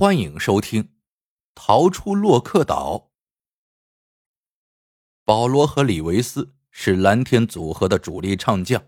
[0.00, 0.84] 欢迎收听
[1.54, 2.96] 《逃出洛克岛》。
[5.26, 8.82] 保罗和李维斯是蓝天组合的主力唱将，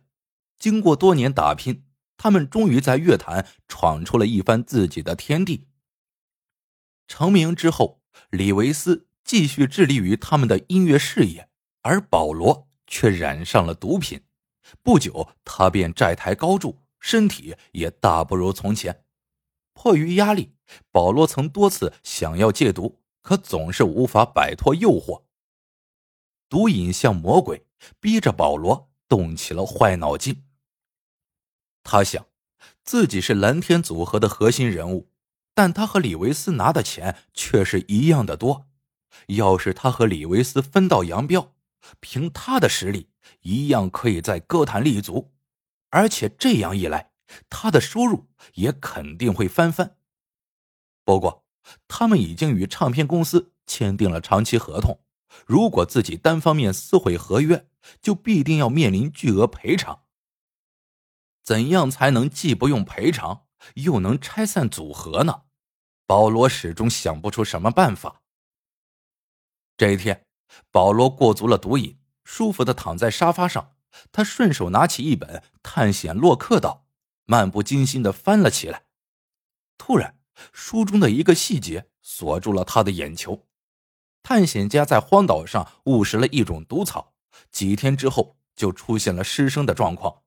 [0.59, 1.85] 经过多年打拼，
[2.17, 5.68] 他们终于在乐坛闯出了一番自己的天地。
[7.06, 8.00] 成名之后，
[8.30, 11.50] 李维斯继续致力于他们的音乐事业，
[11.82, 14.22] 而保罗却染上了毒品。
[14.82, 19.04] 不久，他便债台高筑，身体也大不如从前。
[19.75, 20.54] 迫于压力，
[20.90, 25.25] 保罗曾多次想要戒毒，可总是无法摆脱诱惑。
[26.48, 27.67] 毒瘾像魔鬼，
[27.98, 30.45] 逼着保罗动起了坏脑筋。
[31.82, 32.27] 他想，
[32.84, 35.11] 自己是蓝天组合的核心人物，
[35.55, 38.67] 但他和李维斯拿的钱却是一样的多。
[39.28, 41.55] 要是他和李维斯分道扬镳，
[42.00, 43.09] 凭他的实力，
[43.41, 45.33] 一样可以在歌坛立足，
[45.91, 47.11] 而且这样一来。
[47.48, 49.97] 他的收入也肯定会翻番。
[51.05, 51.45] 不过，
[51.89, 55.01] 他们已经与唱片公司签订了长期合同，
[55.47, 57.69] 如果自己单方面撕毁合约，
[58.01, 60.03] 就必定要面临巨额赔偿。
[61.43, 65.43] 怎样才能既不用赔偿，又能拆散组合呢？
[66.06, 68.23] 保罗始终想不出什么办法。
[69.77, 70.27] 这一天，
[70.71, 73.75] 保罗过足了毒瘾，舒服的躺在沙发上，
[74.12, 76.87] 他顺手拿起一本《探险洛克岛》。
[77.25, 78.84] 漫不经心的翻了起来，
[79.78, 80.19] 突然，
[80.53, 83.47] 书中的一个细节锁住了他的眼球。
[84.23, 87.15] 探险家在荒岛上误食了一种毒草，
[87.50, 90.23] 几天之后就出现了失声的状况。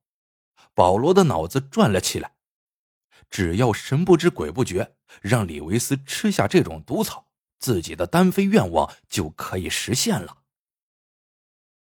[0.73, 2.35] 保罗的脑子转了起来，
[3.29, 7.29] 只要神不知鬼不觉让李维斯吃下这种毒草，
[7.59, 10.39] 自己的单飞愿望就可以实现了。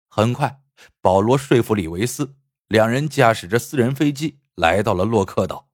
[0.08, 0.62] 很快，
[1.02, 2.36] 保罗说服李维斯，
[2.68, 4.40] 两人驾驶着私人飞机。
[4.56, 5.70] 来到了洛克岛。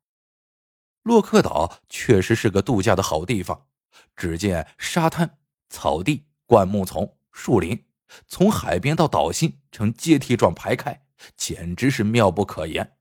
[1.04, 3.68] 洛克岛确实是个度假的好地方。
[4.16, 7.86] 只见沙滩、草地、灌木丛、树林，
[8.28, 12.98] 从海边到岛心呈阶梯状排开，简直是妙不可言。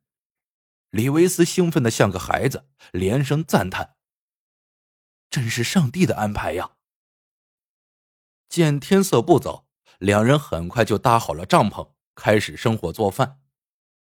[0.91, 3.97] 李维斯兴奋的像个孩子，连声赞叹
[5.29, 6.73] ：“真是上帝的安排呀！”
[8.49, 9.67] 见天色不早，
[9.99, 13.41] 两人很快就搭好了帐篷，开始生火做饭。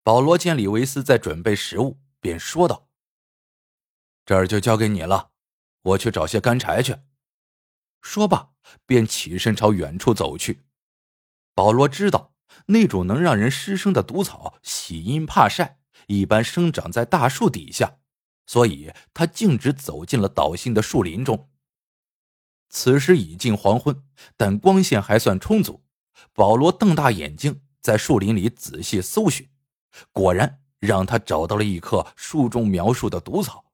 [0.09, 2.89] 保罗见李维斯在准备食物，便说道
[4.25, 5.33] ：“这儿就交给你了，
[5.83, 6.97] 我去找些干柴去。”
[8.01, 8.53] 说罢，
[8.87, 10.65] 便起身朝远处走去。
[11.55, 12.33] 保罗知道
[12.69, 17.99] 那种能让人失声的毒草喜阴怕晒，一般生长在大树底下，
[18.47, 21.51] 所以他径直走进了岛心的树林中。
[22.71, 24.03] 此时已近黄昏，
[24.39, 25.85] 但光线还算充足。
[26.33, 29.47] 保罗瞪大眼睛，在树林里仔细搜寻。
[30.13, 33.65] 果然让他找到了一棵书中描述的毒草。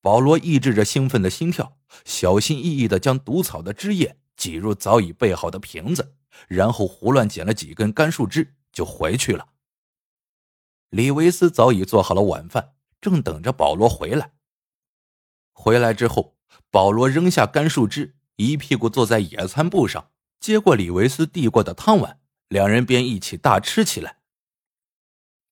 [0.00, 6.14] 保罗抑制着兴奋的心跳，小心翼翼的将毒草的汁液挤入早已备好的瓶子，
[6.46, 9.48] 然后胡乱捡了几根干树枝就回去了。
[10.90, 14.32] 李维斯早已做好了晚饭，正等着保罗回来。
[15.52, 16.36] 回来之后，
[16.70, 24.18] 保罗扔下干树枝，一屁股坐在野餐布上，接过李维斯递过的汤碗，两人便一起大吃起来。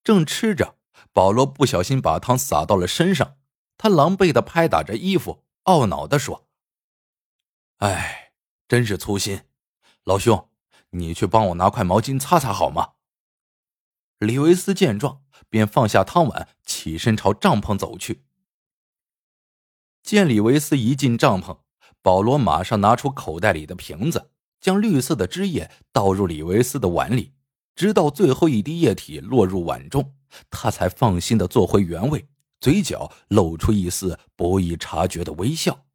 [0.05, 0.77] 正吃着，
[1.11, 3.37] 保罗不小心把汤洒到了身上，
[3.75, 6.47] 他狼狈的拍打着衣服，懊恼的说
[7.77, 8.33] ：“哎，
[8.67, 9.41] 真是粗心，
[10.03, 10.47] 老兄，
[10.91, 12.93] 你去帮我拿块毛巾擦擦好吗？”
[14.19, 18.25] 李维斯见状，便放下汤碗，起身朝帐篷走去。
[20.03, 21.61] 见李维斯一进帐篷，
[22.03, 24.29] 保罗马上拿出口袋里的瓶子，
[24.61, 27.33] 将绿色的汁液倒入李维斯的碗里。
[27.75, 30.15] 直到最后一滴液体落入碗中，
[30.49, 32.27] 他才放心的坐回原位，
[32.59, 35.85] 嘴角露出一丝不易察觉的微笑。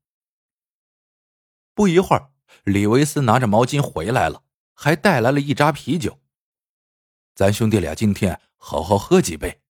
[1.74, 2.30] 不一会儿，
[2.64, 4.42] 李维斯拿着毛巾回来了，
[4.74, 6.20] 还带来了一扎啤酒。
[7.34, 9.62] 咱兄弟俩今天好好喝几杯。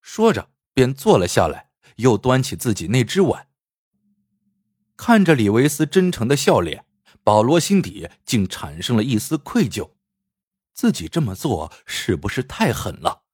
[0.00, 3.48] 说着，便坐了下来，又端起自己那只碗。
[4.96, 6.84] 看着李维斯真诚的笑脸，
[7.24, 9.90] 保罗心底竟产生了一丝愧疚。
[10.78, 13.24] 自己这么做是不是太狠了？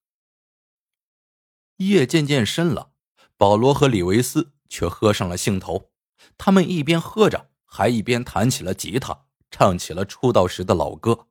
[1.76, 2.92] 夜渐渐深了，
[3.36, 5.90] 保罗和李维斯却喝上了兴头。
[6.38, 11.26] 他们一边喝着，还一边弹起了吉他，唱起了出道时的老歌。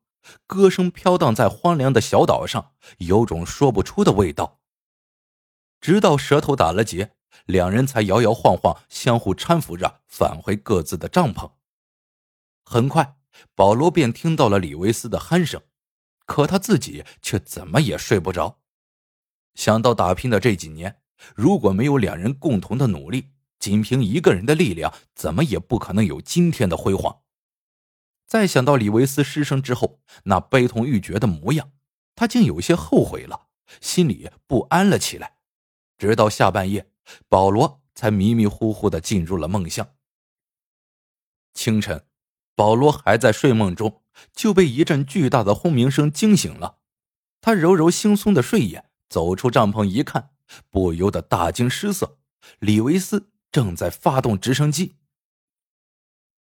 [0.45, 4.61] 歌声飘荡在荒凉的小岛上，有种说不出的味道。
[5.81, 7.15] 直到舌头打了结，
[7.47, 11.53] 两人才摇摇晃晃，相互搀扶着返回各自的帐篷。
[12.63, 13.17] 很快，
[13.55, 15.59] 保罗便听到了李维斯的鼾声。
[16.33, 18.57] 可他自己却怎么也睡不着，
[19.53, 20.99] 想到打拼的这几年，
[21.35, 27.21] 如果没有两人共同的努力，仅凭一个人的力量，怎么也不可能有今天的辉煌。
[28.25, 31.71] 再想到李维斯失声之后那悲痛欲绝的模样，
[32.15, 33.49] 他竟有些后悔了，
[33.79, 35.37] 心里不安了起来。
[35.99, 36.89] 直到下半夜，
[37.29, 39.87] 保罗才迷迷糊糊的进入了梦乡。
[41.53, 42.07] 清晨，
[42.55, 44.01] 保罗还在睡梦中，
[44.33, 46.77] 就被一阵巨大的轰鸣声惊醒了。
[47.41, 50.29] 他揉揉惺忪的睡眼，走出帐篷一看，
[50.69, 52.17] 不由得大惊失色。
[52.59, 53.29] 李维斯。
[53.53, 54.95] 正在发动直升机。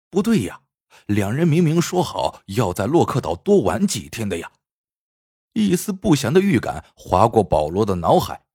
[0.09, 0.63] 不对呀，
[1.05, 4.51] 两人明明说好要在洛克岛多玩几天的呀！
[5.53, 8.47] 一丝不祥的预感划过保罗的脑海，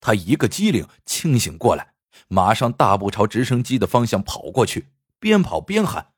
[0.00, 1.94] 他一个机灵清醒过来，
[2.26, 4.88] 马上大步朝直升机的方向跑过去，
[5.20, 6.12] 边跑边喊：“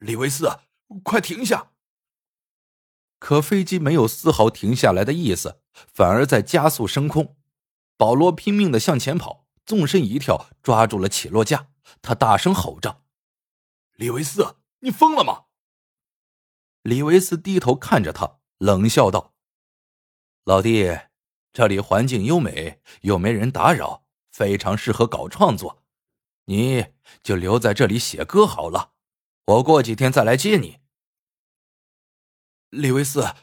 [0.00, 0.48] 李维斯，
[1.02, 1.72] 快停下！”
[3.18, 5.60] 可飞机没有丝毫停下来的意思，
[5.92, 7.36] 反而在加速升空。
[7.96, 9.46] 保罗拼命的向前跑。
[9.66, 11.70] 纵身一跳，抓住了起落架。
[12.00, 13.02] 他大声吼着
[13.98, 15.46] ：“李维斯，你疯了吗？”
[16.82, 19.34] 李维斯低头看着他，冷笑道
[20.46, 20.96] ：“老弟，
[21.52, 25.82] 这里环境优美，又没人打扰，非常适合搞创作。
[26.44, 26.86] 你
[27.24, 28.92] 就留在这里写歌好了，
[29.46, 30.80] 我过几天再来接你。”
[32.70, 33.34] 李维斯，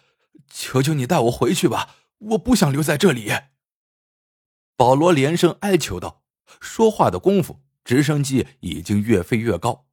[0.50, 3.32] 求求你带我回去吧，我不想留在这里。
[4.76, 6.24] 保罗连声哀求道
[6.60, 9.88] ：“说话的功夫，直升机已经越飞越高。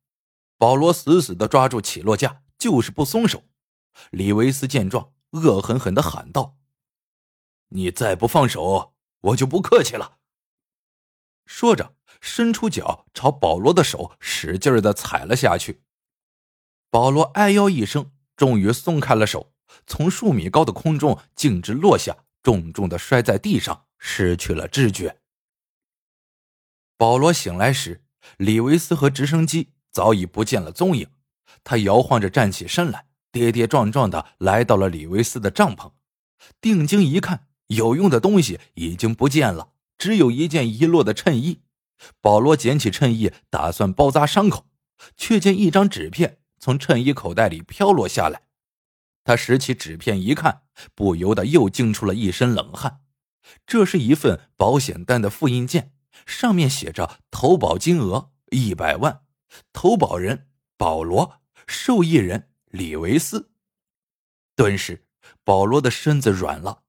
[0.59, 3.45] 保罗死死的抓住起落架，就是不松手。
[4.11, 6.59] 李维斯见状，恶狠狠的喊道
[7.71, 10.19] ：‘你再不放手，我就不客气了。’
[11.47, 15.83] 说着，伸出脚朝保罗的手使劲的踩了下去。
[16.91, 19.53] 保罗哎呦一声，终于松开了手，
[19.87, 25.19] 从数米高的空中径直落下，重重的摔在地上。”失去了知觉。
[26.97, 28.03] 保罗醒来时，
[28.39, 31.07] 李维斯和直升机早已不见了踪影。
[31.63, 35.93] 他摇晃着站起身来，跌跌撞撞的来到了李维斯的帐篷。
[36.63, 41.61] 定睛一看，有用的东西已经不见了，只有一件遗落的衬衣。
[42.23, 44.65] 保罗捡起衬衣，打算包扎伤口，
[45.19, 48.43] 却见一张纸片从衬衣口袋里飘落下来。
[49.25, 50.63] 他拾起纸片一看，
[50.95, 53.01] 不由得又惊出了一身冷汗。
[53.67, 55.93] 这是一份保险单的复印件，
[56.27, 59.23] 上面写着投保金额一百万，
[59.73, 63.51] 投保人保罗，受益人李维斯。
[64.55, 65.07] 顿时，
[65.43, 66.83] 保罗的身子软了。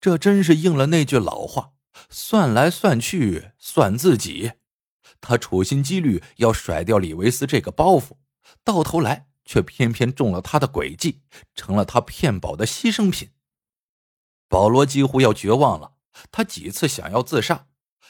[0.00, 1.72] 这真是应了那句老话
[2.10, 4.52] ：“算来算去算自己。”
[5.20, 8.16] 他处心积虑要甩掉李维斯这个包袱，
[8.62, 11.22] 到头来却偏偏中了他的诡计，
[11.54, 13.30] 成了他骗保的牺牲品。
[14.48, 15.94] 保罗几乎要绝望了，
[16.30, 17.66] 他几次想要自杀，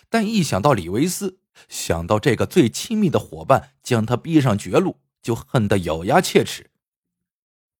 [0.08, 6.70] 但一想到李维斯，想到这个最亲密的伙伴将他逼上绝路，就恨得咬牙切齿。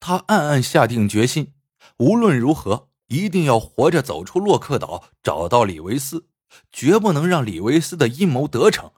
[0.00, 1.54] 他暗暗下定决心，
[1.98, 6.28] 无论如何一定要活着走出洛克岛，找到李维斯，
[6.72, 8.92] 绝不能让李维斯的阴谋得逞。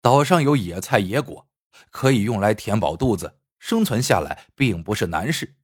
[0.00, 1.46] 岛上有野菜野果，
[1.90, 5.56] 可以用来填饱肚子，生存下来并不是难事。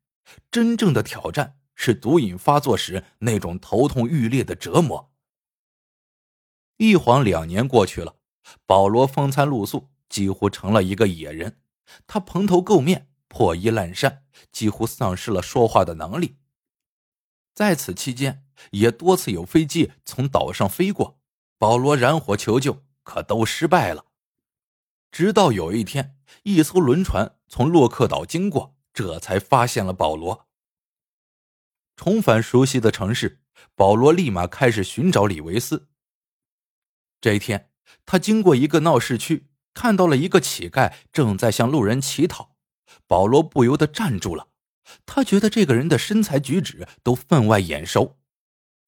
[0.50, 1.56] 真正的挑战。
[1.80, 5.12] 是毒瘾发作时那种头痛欲裂的折磨。
[6.78, 8.16] 一晃两年过去了，
[8.66, 11.60] 保罗风餐露宿，几乎成了一个野人。
[12.08, 16.38] 他蓬头垢面、破衣烂衫，几乎丧失了说话的能力。
[17.54, 21.20] 在此期间，也多次有飞机从岛上飞过，
[21.58, 24.06] 保罗燃火求救，可都失败了。
[25.10, 30.46] 直到有一天，一艘轮船从洛克岛经过，这才发现了保罗。
[31.96, 33.40] 重返熟悉的城市，
[33.74, 35.88] 保罗立马开始寻找李维斯。
[37.20, 37.70] 这一天，
[38.06, 42.56] 他经过一个闹市区，看到了一个乞丐正在向路人乞讨，
[43.06, 44.48] 保罗不由得站住了。
[45.04, 48.18] 他觉得这个人的身材举止都分外眼熟。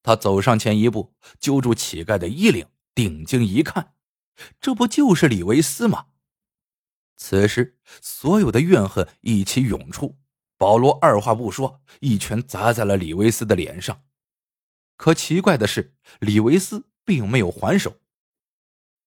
[0.01, 3.93] 他走上前一步，揪住乞丐的衣领，定睛一看，
[4.59, 6.07] 这不就是李维斯吗？
[7.17, 10.17] 此时，所有的怨恨一起涌出。
[10.57, 14.03] 保罗二话不说，一拳砸在了李维斯的脸上。
[14.95, 17.97] 可奇怪的是，李维斯并没有还手。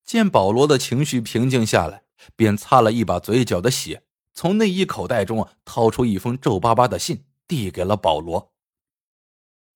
[0.05, 2.05] 见保罗的情绪平静下来，
[2.37, 8.53] 便擦了一把嘴角的血，从内衣口袋中掏出一封皱巴巴的信，递给了保罗。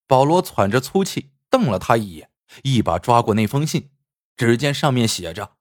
[0.05, 2.29] 保罗喘着粗气，瞪了他一眼，
[2.63, 3.89] 一把抓过那封信。
[4.39, 5.57] 只见上面写着：“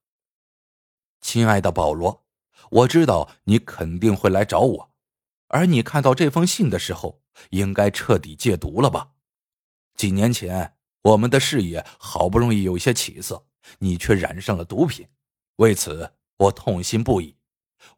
[1.20, 2.25] 亲爱的保罗，
[2.70, 4.94] 我知道你肯定会来找我。”
[5.49, 7.20] 而你看到这封信的时候，
[7.50, 9.14] 应该彻底戒毒了吧？
[9.97, 13.44] 几年前，我们的事业好不容易有些起色，
[13.80, 15.08] 你却染上了毒品，
[15.56, 17.37] 为此我痛心不已。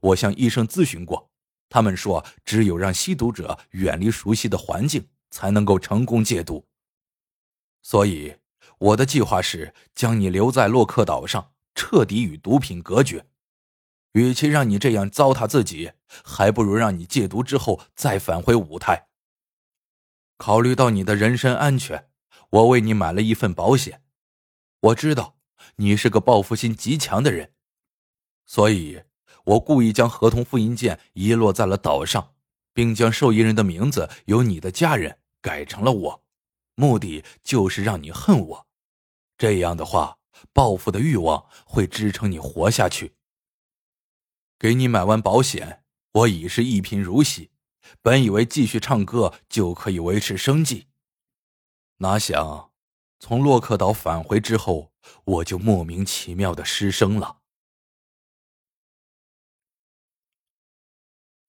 [0.01, 1.31] 我向医生咨询过，
[1.69, 6.67] 他们说只有让吸毒者远离熟悉的环境，才能够成功戒毒。
[7.83, 8.35] 所以，
[8.81, 13.27] 我的计划是将你留在洛克岛上，彻底与毒品隔绝。
[14.13, 15.93] 与其让你这样糟蹋自己，
[16.25, 19.09] 还不如让你戒毒之后再返回舞台。
[20.39, 22.09] 考虑到你的人身安全，
[22.49, 24.03] 我为你买了一份保险。
[24.81, 25.37] 我知道
[25.77, 27.53] 你是个报复心极强的人，
[28.47, 29.03] 所以
[29.45, 32.35] 我故意将合同复印件遗落在了岛上，
[32.73, 36.25] 并将受益人的名字由你的家人改成了我。
[36.75, 38.67] 目的就是让你恨我，
[39.41, 40.19] 这样的话，
[40.53, 43.15] 报复的欲望会支撑你活下去。
[44.59, 45.83] 给你买完保险，
[46.13, 47.51] 我已是一贫如洗，
[48.03, 50.89] 本以为继续唱歌就可以维持生计，
[51.97, 52.71] 哪想
[53.19, 54.93] 从洛克岛返回之后，
[55.25, 57.41] 我就莫名其妙的失声了。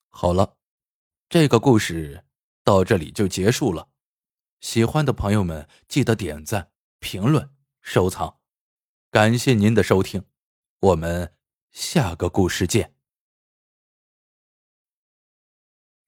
[0.08, 0.56] 好了，
[1.28, 2.24] 这个故事
[2.64, 3.90] 到这里就结束了。
[4.62, 8.38] 喜欢的朋友们，记得点赞、评论、收藏，
[9.10, 10.24] 感谢您的收听，
[10.80, 11.34] 我们
[11.72, 13.01] 下个故事见。